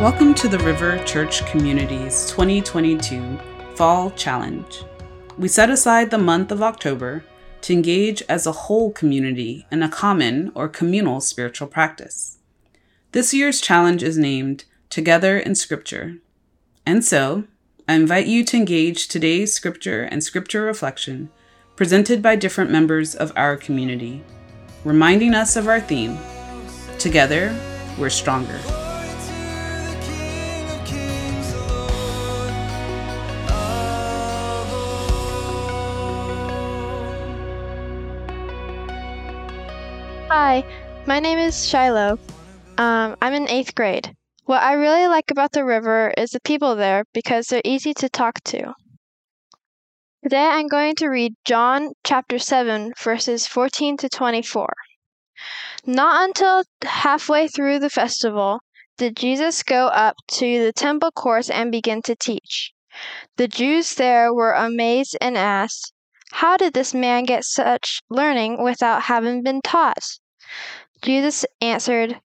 [0.00, 3.38] Welcome to the River Church Community's 2022
[3.74, 4.82] Fall Challenge.
[5.36, 7.22] We set aside the month of October
[7.60, 12.38] to engage as a whole community in a common or communal spiritual practice.
[13.12, 16.16] This year's challenge is named Together in Scripture.
[16.86, 17.44] And so,
[17.86, 21.28] I invite you to engage today's scripture and scripture reflection
[21.76, 24.24] presented by different members of our community,
[24.82, 26.16] reminding us of our theme
[26.98, 27.54] Together,
[27.98, 28.58] we're stronger.
[40.32, 40.64] Hi,
[41.08, 42.16] my name is Shiloh.
[42.78, 44.14] Um, I'm in eighth grade.
[44.44, 48.08] What I really like about the river is the people there because they're easy to
[48.08, 48.74] talk to.
[50.22, 54.72] Today I'm going to read John chapter 7, verses 14 to 24.
[55.84, 58.60] Not until halfway through the festival
[58.98, 62.70] did Jesus go up to the temple courts and begin to teach.
[63.36, 65.92] The Jews there were amazed and asked,
[66.32, 70.04] How did this man get such learning without having been taught?
[71.02, 72.20] Jesus answered,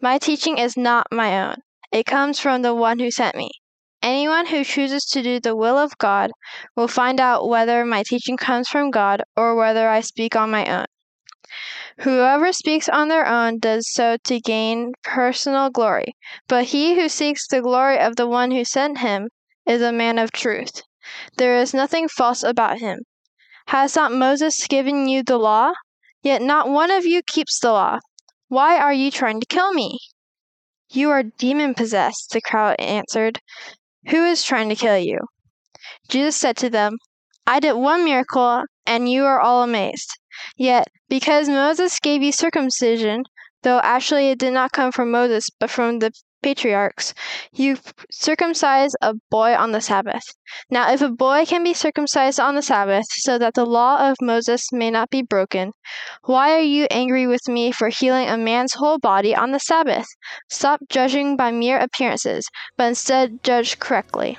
[0.00, 1.56] My teaching is not my own.
[1.90, 3.50] It comes from the one who sent me.
[4.00, 6.30] Anyone who chooses to do the will of God
[6.76, 10.64] will find out whether my teaching comes from God or whether I speak on my
[10.66, 10.86] own.
[12.02, 16.14] Whoever speaks on their own does so to gain personal glory,
[16.46, 19.30] but he who seeks the glory of the one who sent him
[19.66, 20.82] is a man of truth.
[21.38, 23.00] There is nothing false about him.
[23.68, 25.72] Has not Moses given you the law?
[26.22, 27.98] Yet not one of you keeps the law.
[28.48, 29.98] Why are you trying to kill me?
[30.90, 33.40] You are demon possessed, the crowd answered.
[34.08, 35.18] Who is trying to kill you?
[36.08, 36.96] Jesus said to them,
[37.46, 40.16] I did one miracle, and you are all amazed.
[40.56, 43.24] Yet, because Moses gave you circumcision,
[43.64, 47.14] though actually it did not come from Moses, but from the patriarchs,
[47.52, 47.76] you
[48.10, 50.22] circumcise a boy on the Sabbath.
[50.70, 54.16] Now, if a boy can be circumcised on the Sabbath, so that the law of
[54.20, 55.72] Moses may not be broken,
[56.24, 60.06] why are you angry with me for healing a man's whole body on the Sabbath?
[60.48, 64.38] Stop judging by mere appearances, but instead judge correctly.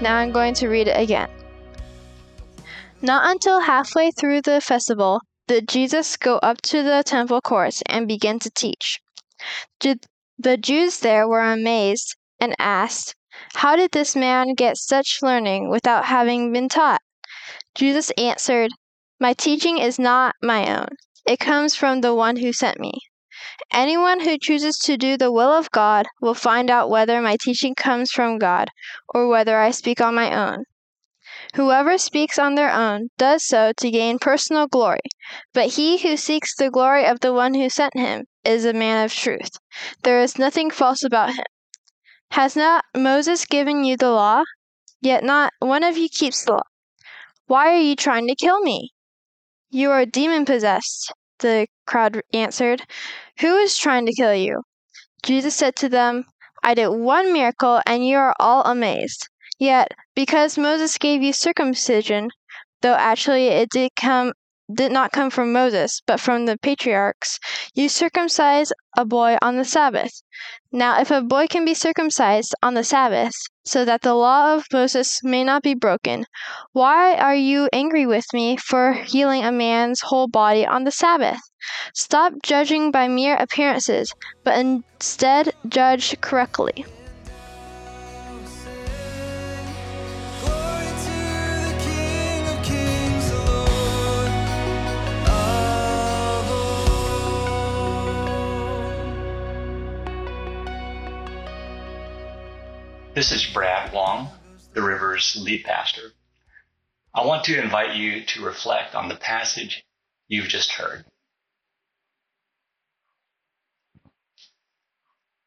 [0.00, 1.28] Now I'm going to read it again.
[3.00, 8.08] Not until halfway through the festival did Jesus go up to the temple courts and
[8.08, 9.00] begin to teach.
[9.80, 13.14] The Jews there were amazed and asked,
[13.54, 17.00] How did this man get such learning without having been taught?
[17.74, 18.70] Jesus answered,
[19.20, 20.88] My teaching is not my own.
[21.26, 22.92] It comes from the one who sent me.
[23.72, 27.74] Anyone who chooses to do the will of God will find out whether my teaching
[27.74, 28.70] comes from God
[29.08, 30.64] or whether I speak on my own.
[31.54, 35.00] Whoever speaks on their own does so to gain personal glory,
[35.52, 39.04] but he who seeks the glory of the one who sent him is a man
[39.04, 39.56] of truth.
[40.02, 41.44] There is nothing false about him.
[42.32, 44.42] Has not Moses given you the law?
[45.00, 46.62] Yet not one of you keeps the law.
[47.46, 48.92] Why are you trying to kill me?
[49.70, 51.12] You are demon possessed,
[51.44, 52.82] the crowd answered.
[53.40, 54.62] Who is trying to kill you?
[55.22, 56.24] Jesus said to them,
[56.62, 59.28] I did one miracle, and you are all amazed.
[59.58, 62.30] Yet, because Moses gave you circumcision,
[62.80, 64.32] though actually it did come
[64.72, 67.38] did not come from Moses, but from the patriarchs,
[67.74, 70.22] you circumcise a boy on the Sabbath.
[70.72, 74.66] Now, if a boy can be circumcised on the Sabbath, so that the law of
[74.72, 76.24] Moses may not be broken,
[76.72, 81.40] why are you angry with me for healing a man's whole body on the Sabbath?
[81.94, 84.14] Stop judging by mere appearances,
[84.44, 86.84] but instead judge correctly.
[103.14, 104.28] This is Brad Wong,
[104.72, 106.10] the River's lead pastor.
[107.14, 109.84] I want to invite you to reflect on the passage
[110.26, 111.04] you've just heard.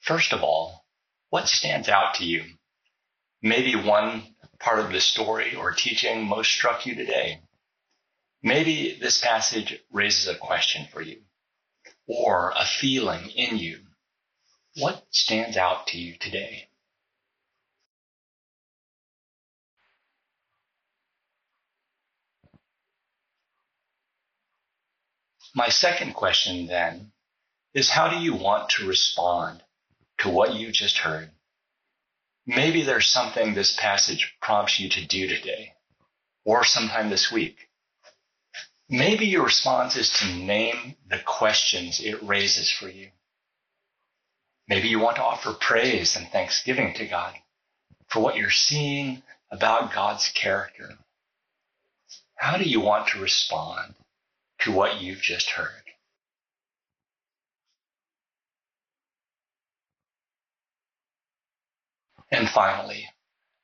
[0.00, 0.84] First of all,
[1.30, 2.42] what stands out to you?
[3.42, 7.42] Maybe one part of the story or teaching most struck you today.
[8.42, 11.22] Maybe this passage raises a question for you
[12.08, 13.78] or a feeling in you.
[14.78, 16.66] What stands out to you today?
[25.54, 27.12] My second question then
[27.74, 29.62] is how do you want to respond
[30.18, 31.30] to what you just heard
[32.46, 35.74] Maybe there's something this passage prompts you to do today
[36.44, 37.68] or sometime this week.
[38.88, 43.10] Maybe your response is to name the questions it raises for you.
[44.66, 47.34] Maybe you want to offer praise and thanksgiving to God
[48.08, 50.98] for what you're seeing about God's character.
[52.34, 53.94] How do you want to respond
[54.64, 55.68] to what you've just heard?
[62.30, 63.08] And finally,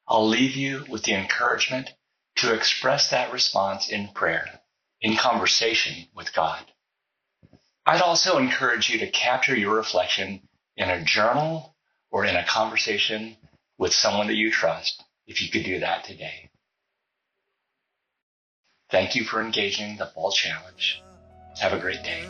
[0.06, 1.90] I'll leave you with the encouragement
[2.36, 4.60] to express that response in prayer,
[5.00, 6.64] in conversation with God.
[7.86, 11.74] I'd also encourage you to capture your reflection in a journal
[12.10, 13.36] or in a conversation
[13.78, 16.50] with someone that you trust, if you could do that today.
[18.90, 21.02] Thank you for engaging the Fall Challenge.
[21.60, 22.24] Have a great day.